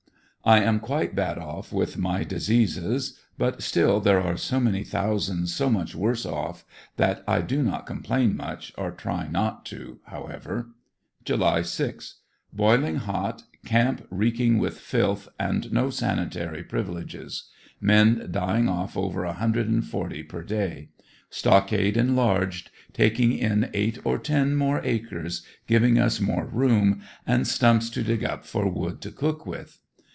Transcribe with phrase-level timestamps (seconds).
[0.43, 5.15] I am quite bad off with my diseases, but still there are so many thou
[5.19, 6.65] sands so much worse off
[6.97, 10.69] that I do not complain much, or try not to however
[11.23, 11.95] July f'—
[12.57, 17.47] Boiling hot, camp reeking with filth, and no sanitary privileges;
[17.79, 20.87] men dying off over a hundred and forty per da}^
[21.29, 27.45] Stock ade enlarged, taking in eight or ten more acres, giving us more room, and
[27.45, 29.77] stumps to dig up for wood to cook with.